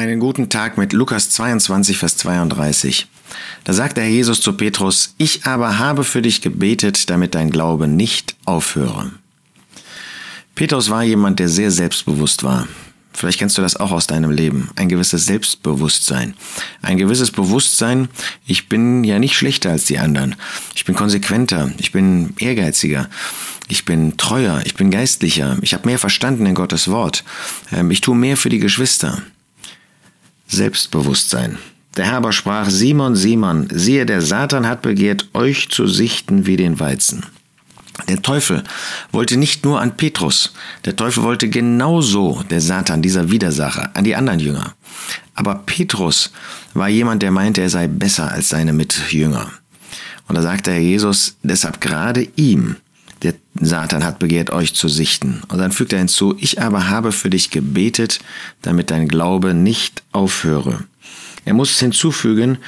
Einen 0.00 0.18
guten 0.18 0.48
Tag 0.48 0.78
mit 0.78 0.94
Lukas 0.94 1.28
22, 1.28 1.98
Vers 1.98 2.16
32. 2.16 3.06
Da 3.64 3.74
sagt 3.74 3.98
der 3.98 4.08
Jesus 4.08 4.40
zu 4.40 4.54
Petrus, 4.54 5.14
ich 5.18 5.44
aber 5.44 5.78
habe 5.78 6.04
für 6.04 6.22
dich 6.22 6.40
gebetet, 6.40 7.10
damit 7.10 7.34
dein 7.34 7.50
Glaube 7.50 7.86
nicht 7.86 8.34
aufhöre. 8.46 9.12
Petrus 10.54 10.88
war 10.88 11.02
jemand, 11.02 11.38
der 11.38 11.50
sehr 11.50 11.70
selbstbewusst 11.70 12.44
war. 12.44 12.66
Vielleicht 13.12 13.40
kennst 13.40 13.58
du 13.58 13.62
das 13.62 13.76
auch 13.76 13.92
aus 13.92 14.06
deinem 14.06 14.30
Leben. 14.30 14.70
Ein 14.74 14.88
gewisses 14.88 15.26
Selbstbewusstsein. 15.26 16.32
Ein 16.80 16.96
gewisses 16.96 17.30
Bewusstsein, 17.30 18.08
ich 18.46 18.70
bin 18.70 19.04
ja 19.04 19.18
nicht 19.18 19.36
schlechter 19.36 19.70
als 19.70 19.84
die 19.84 19.98
anderen. 19.98 20.34
Ich 20.74 20.86
bin 20.86 20.94
konsequenter, 20.94 21.72
ich 21.76 21.92
bin 21.92 22.32
ehrgeiziger, 22.38 23.10
ich 23.68 23.84
bin 23.84 24.16
treuer, 24.16 24.62
ich 24.64 24.76
bin 24.76 24.90
geistlicher, 24.90 25.58
ich 25.60 25.74
habe 25.74 25.86
mehr 25.86 25.98
verstanden 25.98 26.46
in 26.46 26.54
Gottes 26.54 26.88
Wort. 26.88 27.22
Ähm, 27.70 27.90
ich 27.90 28.00
tue 28.00 28.16
mehr 28.16 28.38
für 28.38 28.48
die 28.48 28.60
Geschwister. 28.60 29.20
Selbstbewusstsein. 30.50 31.58
Der 31.96 32.06
Herr 32.06 32.16
aber 32.18 32.32
sprach, 32.32 32.68
Simon, 32.68 33.16
Simon, 33.16 33.68
siehe, 33.72 34.06
der 34.06 34.20
Satan 34.20 34.66
hat 34.66 34.82
begehrt, 34.82 35.28
euch 35.32 35.68
zu 35.68 35.86
sichten 35.86 36.46
wie 36.46 36.56
den 36.56 36.78
Weizen. 36.78 37.24
Der 38.08 38.22
Teufel 38.22 38.64
wollte 39.12 39.36
nicht 39.36 39.64
nur 39.64 39.80
an 39.80 39.96
Petrus, 39.96 40.52
der 40.84 40.96
Teufel 40.96 41.22
wollte 41.22 41.48
genauso, 41.48 42.42
der 42.48 42.60
Satan, 42.60 43.02
dieser 43.02 43.30
Widersacher, 43.30 43.90
an 43.94 44.04
die 44.04 44.16
anderen 44.16 44.40
Jünger. 44.40 44.74
Aber 45.34 45.56
Petrus 45.66 46.30
war 46.74 46.88
jemand, 46.88 47.22
der 47.22 47.30
meinte, 47.30 47.60
er 47.60 47.70
sei 47.70 47.88
besser 47.88 48.30
als 48.30 48.48
seine 48.48 48.72
Mitjünger. 48.72 49.50
Und 50.28 50.36
da 50.36 50.42
sagte 50.42 50.70
Herr 50.70 50.80
Jesus, 50.80 51.36
deshalb 51.42 51.80
gerade 51.80 52.28
ihm, 52.36 52.76
der 53.22 53.34
Satan 53.60 54.04
hat 54.04 54.18
begehrt, 54.18 54.50
euch 54.50 54.74
zu 54.74 54.88
sichten. 54.88 55.42
Und 55.48 55.58
dann 55.58 55.72
fügt 55.72 55.92
er 55.92 55.98
hinzu, 55.98 56.36
ich 56.38 56.60
aber 56.60 56.88
habe 56.88 57.12
für 57.12 57.30
dich 57.30 57.50
gebetet, 57.50 58.20
damit 58.62 58.90
dein 58.90 59.08
Glaube 59.08 59.54
nicht 59.54 60.02
aufhöre. 60.12 60.84
Er 61.44 61.54
muss 61.54 61.78
hinzufügen, 61.78 62.58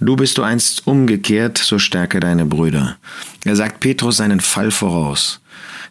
du 0.00 0.16
bist 0.16 0.38
du 0.38 0.42
einst 0.42 0.86
umgekehrt, 0.86 1.58
so 1.58 1.78
stärke 1.78 2.20
deine 2.20 2.46
Brüder. 2.46 2.96
Er 3.44 3.56
sagt 3.56 3.80
Petrus 3.80 4.16
seinen 4.16 4.40
Fall 4.40 4.70
voraus. 4.70 5.40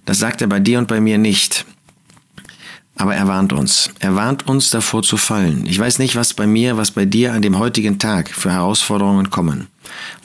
Das 0.06 0.20
sagt 0.20 0.42
er 0.42 0.48
bei 0.48 0.60
dir 0.60 0.80
und 0.80 0.88
bei 0.88 1.00
mir 1.00 1.18
nicht. 1.18 1.66
Aber 2.96 3.16
er 3.16 3.28
warnt 3.28 3.54
uns. 3.54 3.90
Er 4.00 4.16
warnt 4.16 4.48
uns 4.48 4.70
davor 4.70 5.02
zu 5.02 5.18
fallen. 5.18 5.66
Ich 5.66 5.80
weiß 5.80 6.00
nicht, 6.00 6.16
was 6.16 6.34
bei 6.34 6.46
mir, 6.46 6.78
was 6.78 6.92
bei 6.92 7.06
dir 7.06 7.34
an 7.34 7.42
dem 7.42 7.58
heutigen 7.58 8.00
Tag 8.00 8.30
für 8.30 8.52
Herausforderungen 8.52 9.30
kommen 9.30 9.68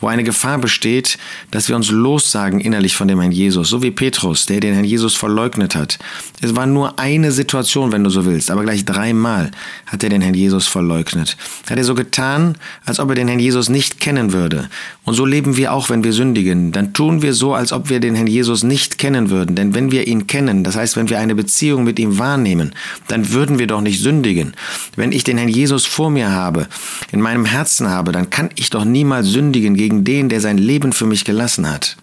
wo 0.01 0.09
eine 0.09 0.25
Gefahr 0.25 0.59
besteht, 0.59 1.19
dass 1.51 1.69
wir 1.69 1.77
uns 1.77 1.91
lossagen 1.91 2.61
innerlich 2.61 2.97
von 2.97 3.09
dem 3.09 3.21
Herrn 3.21 3.33
Jesus, 3.33 3.69
so 3.69 3.83
wie 3.83 3.91
Petrus, 3.91 4.47
der 4.47 4.61
den 4.61 4.75
Herrn 4.75 4.85
Jesus 4.85 5.17
verleugnet 5.17 5.75
hat. 5.75 5.99
Es 6.41 6.55
war 6.55 6.67
nur 6.67 6.99
eine 6.99 7.33
Situation, 7.33 7.93
wenn 7.93 8.05
du 8.05 8.11
so 8.11 8.25
willst, 8.25 8.51
aber 8.51 8.63
gleich 8.63 8.85
dreimal 8.85 9.51
hat 9.87 10.03
er 10.03 10.11
den 10.11 10.23
Herrn 10.23 10.35
Jesus 10.35 10.67
verleugnet. 10.67 11.37
Hat 11.69 11.79
er 11.79 11.85
so 11.85 11.95
getan, 11.95 12.57
als 12.85 13.01
ob 13.01 13.09
er 13.11 13.15
den 13.15 13.29
Herrn 13.29 13.41
Jesus 13.41 13.69
nicht 13.69 14.01
kennen 14.01 14.33
würde. 14.33 14.69
Und 15.05 15.15
so 15.15 15.25
leben 15.25 15.57
wir 15.57 15.73
auch, 15.73 15.89
wenn 15.89 16.05
wir 16.05 16.13
sündigen. 16.13 16.73
Dann 16.73 16.93
tun 16.93 17.23
wir 17.23 17.33
so, 17.33 17.55
als 17.55 17.73
ob 17.73 17.89
wir 17.89 18.01
den 18.01 18.15
Herrn 18.15 18.27
Jesus 18.27 18.63
nicht 18.63 18.99
kennen 18.99 19.31
würden. 19.31 19.57
Denn 19.57 19.75
wenn 19.75 19.91
wir 19.91 20.07
ihn 20.07 20.27
kennen, 20.27 20.65
das 20.65 20.77
heißt, 20.77 20.97
wenn 20.97 21.09
wir 21.09 21.19
eine 21.19 21.35
Beziehung 21.35 21.85
mit 21.85 21.99
ihm 21.99 22.19
wahrnehmen, 22.19 22.75
dann 23.09 23.33
würden 23.33 23.59
wir 23.59 23.67
doch 23.67 23.81
nicht 23.81 24.01
sündigen. 24.01 24.55
Wenn 24.97 25.13
ich 25.13 25.25
den 25.25 25.39
Herrn 25.39 25.49
Jesus 25.49 25.87
vor 25.87 26.11
mir 26.11 26.31
habe, 26.31 26.67
in 27.13 27.21
meinem 27.21 27.45
Herzen 27.45 27.89
habe, 27.89 28.13
dann 28.13 28.31
kann 28.31 28.51
ich 28.57 28.71
doch 28.71 28.85
niemals 28.85 29.29
sündigen 29.29 29.56
gegen 29.61 30.05
den, 30.05 30.29
der 30.29 30.41
sein 30.41 30.59
Leben 30.59 30.93
für 30.93 31.07
mich 31.07 31.25
gelassen 31.25 31.71
hat. 31.71 31.97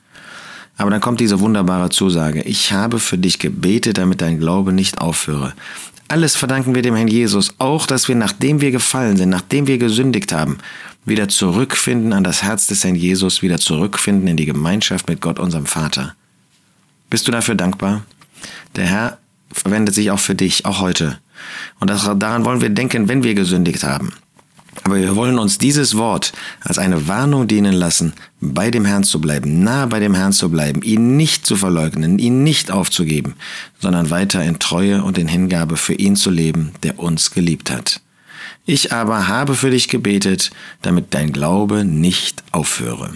Aber 0.77 0.89
dann 0.89 1.01
kommt 1.01 1.19
diese 1.19 1.39
wunderbare 1.39 1.89
Zusage, 1.89 2.41
ich 2.41 2.73
habe 2.73 2.99
für 2.99 3.17
dich 3.17 3.39
gebetet, 3.39 3.97
damit 3.97 4.21
dein 4.21 4.39
Glaube 4.39 4.73
nicht 4.73 4.99
aufhöre. 4.99 5.53
Alles 6.07 6.35
verdanken 6.35 6.75
wir 6.75 6.81
dem 6.81 6.95
Herrn 6.95 7.07
Jesus, 7.07 7.53
auch 7.59 7.85
dass 7.85 8.07
wir, 8.07 8.15
nachdem 8.15 8.61
wir 8.61 8.71
gefallen 8.71 9.17
sind, 9.17 9.29
nachdem 9.29 9.67
wir 9.67 9.77
gesündigt 9.77 10.33
haben, 10.33 10.57
wieder 11.05 11.27
zurückfinden 11.27 12.13
an 12.13 12.23
das 12.23 12.43
Herz 12.43 12.67
des 12.67 12.83
Herrn 12.83 12.95
Jesus, 12.95 13.41
wieder 13.41 13.57
zurückfinden 13.57 14.27
in 14.27 14.37
die 14.37 14.45
Gemeinschaft 14.45 15.09
mit 15.09 15.21
Gott, 15.21 15.39
unserem 15.39 15.65
Vater. 15.65 16.15
Bist 17.09 17.27
du 17.27 17.31
dafür 17.31 17.55
dankbar? 17.55 18.03
Der 18.75 18.85
Herr 18.85 19.17
verwendet 19.51 19.95
sich 19.95 20.11
auch 20.11 20.19
für 20.19 20.35
dich, 20.35 20.65
auch 20.65 20.79
heute. 20.79 21.19
Und 21.79 21.89
daran 21.89 22.45
wollen 22.45 22.61
wir 22.61 22.69
denken, 22.69 23.07
wenn 23.07 23.23
wir 23.23 23.35
gesündigt 23.35 23.83
haben. 23.83 24.13
Aber 24.83 24.95
wir 24.95 25.15
wollen 25.15 25.39
uns 25.39 25.57
dieses 25.57 25.97
Wort 25.97 26.33
als 26.61 26.77
eine 26.77 27.07
Warnung 27.07 27.47
dienen 27.47 27.73
lassen, 27.73 28.13
bei 28.41 28.71
dem 28.71 28.85
Herrn 28.85 29.03
zu 29.03 29.21
bleiben, 29.21 29.63
nah 29.63 29.85
bei 29.85 29.99
dem 29.99 30.15
Herrn 30.15 30.33
zu 30.33 30.49
bleiben, 30.49 30.81
ihn 30.81 31.15
nicht 31.15 31.45
zu 31.45 31.55
verleugnen, 31.55 32.19
ihn 32.19 32.43
nicht 32.43 32.71
aufzugeben, 32.71 33.35
sondern 33.79 34.09
weiter 34.09 34.43
in 34.43 34.59
Treue 34.59 35.03
und 35.03 35.17
in 35.17 35.27
Hingabe 35.27 35.77
für 35.77 35.93
ihn 35.93 36.15
zu 36.15 36.29
leben, 36.29 36.71
der 36.83 36.99
uns 36.99 37.31
geliebt 37.31 37.71
hat. 37.71 38.01
Ich 38.65 38.91
aber 38.93 39.27
habe 39.27 39.55
für 39.55 39.71
dich 39.71 39.89
gebetet, 39.89 40.51
damit 40.81 41.13
dein 41.13 41.33
Glaube 41.33 41.83
nicht 41.83 42.43
aufhöre. 42.51 43.11